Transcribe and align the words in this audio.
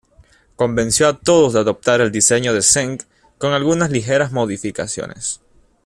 Convenció 0.55 1.07
a 1.07 1.19
todos 1.19 1.53
a 1.53 1.59
adoptar 1.59 2.01
el 2.01 2.11
diseño 2.11 2.55
de 2.55 2.63
Zeng 2.63 2.97
con 3.37 3.53
algunas 3.53 3.91
ligeras 3.91 4.31
modificaciones. 4.31 5.41